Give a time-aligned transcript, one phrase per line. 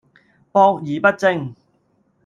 [0.51, 1.55] 博而不精